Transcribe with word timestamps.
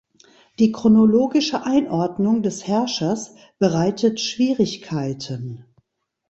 Die 0.57 0.71
chronologische 0.71 1.63
Einordnung 1.63 2.41
des 2.41 2.65
Herrschers 2.65 3.35
bereitet 3.59 4.19
Schwierigkeiten. 4.19 5.65